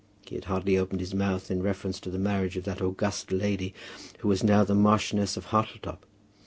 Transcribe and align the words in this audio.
He 0.25 0.33
had 0.33 0.45
hardly 0.45 0.77
opened 0.79 0.99
his 0.99 1.13
mouth 1.13 1.51
in 1.51 1.61
reference 1.61 1.99
to 1.99 2.09
the 2.09 2.17
marriage 2.17 2.57
of 2.57 2.63
that 2.63 2.81
August 2.81 3.31
lady 3.31 3.71
who 4.21 4.29
was 4.29 4.43
now 4.43 4.63
the 4.63 4.73
Marchioness 4.73 5.37
of 5.37 5.45
Hartletop. 5.51 6.07